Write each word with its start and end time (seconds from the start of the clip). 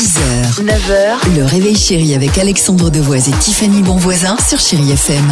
6h, 0.00 0.64
9h, 0.64 1.36
le 1.36 1.44
réveil 1.44 1.76
chéri 1.76 2.14
avec 2.14 2.38
Alexandre 2.38 2.88
Devoise 2.88 3.28
et 3.28 3.32
Tiffany 3.32 3.82
Bonvoisin 3.82 4.34
sur 4.38 4.58
Chéri 4.58 4.92
FM. 4.92 5.22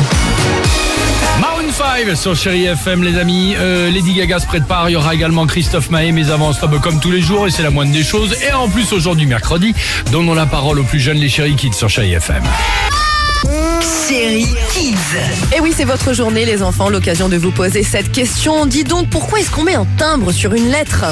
Maroon 1.40 1.72
5 1.72 2.14
sur 2.14 2.36
Chéri 2.36 2.66
FM 2.66 3.02
les 3.02 3.16
amis, 3.16 3.54
Euh, 3.58 3.90
Lady 3.90 4.12
Gaga 4.12 4.38
se 4.40 4.46
prépare, 4.46 4.90
il 4.90 4.92
y 4.92 4.96
aura 4.96 5.14
également 5.14 5.46
Christophe 5.46 5.88
Maé, 5.88 6.12
mais 6.12 6.30
avant 6.30 6.52
ça 6.52 6.68
comme 6.82 7.00
tous 7.00 7.10
les 7.10 7.22
jours 7.22 7.46
et 7.46 7.50
c'est 7.50 7.62
la 7.62 7.70
moindre 7.70 7.92
des 7.92 8.04
choses. 8.04 8.36
Et 8.46 8.52
en 8.52 8.68
plus 8.68 8.92
aujourd'hui 8.92 9.24
mercredi, 9.24 9.74
donnons 10.12 10.34
la 10.34 10.44
parole 10.44 10.80
aux 10.80 10.84
plus 10.84 11.00
jeunes 11.00 11.16
les 11.16 11.30
Chéri 11.30 11.56
Kids 11.56 11.72
sur 11.72 11.88
Chéri 11.88 12.12
FM. 12.12 12.42
Chéri 14.06 14.46
Kids. 14.74 15.56
Et 15.56 15.60
oui, 15.60 15.72
c'est 15.74 15.84
votre 15.84 16.12
journée, 16.12 16.44
les 16.44 16.62
enfants, 16.62 16.90
l'occasion 16.90 17.30
de 17.30 17.38
vous 17.38 17.52
poser 17.52 17.82
cette 17.82 18.12
question. 18.12 18.66
Dis 18.66 18.84
donc, 18.84 19.08
pourquoi 19.08 19.40
est-ce 19.40 19.50
qu'on 19.50 19.64
met 19.64 19.76
un 19.76 19.86
timbre 19.96 20.30
sur 20.30 20.52
une 20.52 20.68
lettre? 20.68 21.06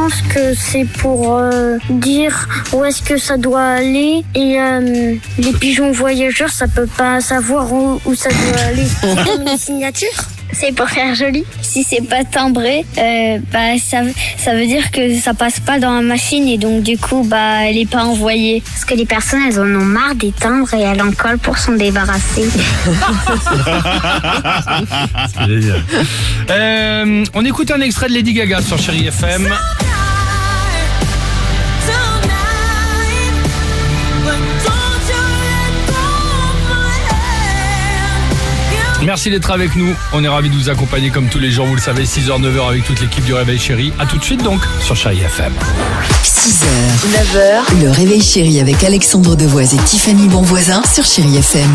Pense 0.00 0.22
que 0.22 0.54
c'est 0.54 0.84
pour 0.84 1.38
euh, 1.38 1.76
dire 1.90 2.48
où 2.72 2.84
est-ce 2.84 3.02
que 3.02 3.18
ça 3.18 3.36
doit 3.36 3.68
aller 3.82 4.22
et 4.36 4.60
euh, 4.60 5.16
les 5.38 5.52
pigeons 5.52 5.90
voyageurs 5.90 6.50
ça 6.50 6.68
peut 6.68 6.86
pas 6.86 7.20
savoir 7.20 7.72
où, 7.72 8.00
où 8.06 8.14
ça 8.14 8.28
doit 8.28 8.62
aller. 8.68 8.86
C'est 9.00 9.24
comme 9.24 9.42
une 9.42 9.58
signature 9.58 10.28
c'est 10.52 10.72
pour 10.72 10.88
faire 10.88 11.14
joli. 11.14 11.44
Si 11.60 11.84
c'est 11.84 12.08
pas 12.08 12.24
timbré, 12.24 12.84
euh, 12.96 13.38
bah 13.52 13.78
ça, 13.78 13.98
ça 14.36 14.54
veut 14.54 14.66
dire 14.66 14.90
que 14.90 15.18
ça 15.18 15.34
passe 15.34 15.60
pas 15.60 15.78
dans 15.78 15.94
la 15.94 16.00
machine 16.00 16.48
et 16.48 16.58
donc 16.58 16.82
du 16.82 16.96
coup 16.96 17.22
bah 17.22 17.64
elle 17.64 17.78
est 17.78 17.88
pas 17.88 18.04
envoyée. 18.04 18.62
Parce 18.64 18.84
que 18.84 18.94
les 18.94 19.06
personnes 19.06 19.40
elles 19.46 19.60
en 19.60 19.66
ont 19.66 19.84
marre 19.84 20.14
des 20.14 20.32
timbres 20.32 20.72
et 20.74 20.80
elles 20.80 21.02
en 21.02 21.12
collent 21.12 21.38
pour 21.38 21.58
s'en 21.58 21.72
débarrasser. 21.72 22.44
Génial. 25.46 25.82
Euh, 26.50 27.24
on 27.34 27.44
écoute 27.44 27.70
un 27.70 27.80
extrait 27.80 28.08
de 28.08 28.14
Lady 28.14 28.32
Gaga 28.32 28.62
sur 28.62 28.78
Chéri 28.78 29.06
FM. 29.06 29.48
Merci 39.02 39.30
d'être 39.30 39.50
avec 39.50 39.76
nous. 39.76 39.94
On 40.12 40.24
est 40.24 40.28
ravis 40.28 40.50
de 40.50 40.54
vous 40.54 40.68
accompagner 40.68 41.10
comme 41.10 41.28
tous 41.28 41.38
les 41.38 41.50
jours, 41.50 41.66
vous 41.66 41.76
le 41.76 41.80
savez, 41.80 42.04
6h, 42.04 42.40
9h 42.40 42.68
avec 42.68 42.84
toute 42.84 43.00
l'équipe 43.00 43.24
du 43.24 43.32
Réveil 43.32 43.58
Chéri. 43.58 43.92
A 43.98 44.06
tout 44.06 44.18
de 44.18 44.24
suite 44.24 44.42
donc 44.42 44.60
sur 44.80 44.96
Chéri 44.96 45.20
FM. 45.20 45.52
6h, 46.24 46.66
9h, 47.06 47.82
le 47.82 47.90
réveil 47.90 48.22
chéri 48.22 48.60
avec 48.60 48.82
Alexandre 48.82 49.36
Devoise 49.36 49.74
et 49.74 49.78
Tiffany 49.78 50.28
Bonvoisin 50.28 50.82
sur 50.92 51.04
Chéri 51.04 51.36
FM. 51.36 51.70